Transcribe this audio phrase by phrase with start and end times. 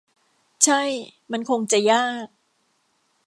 [0.63, 0.81] ใช่
[1.31, 2.27] มันคงจะยาก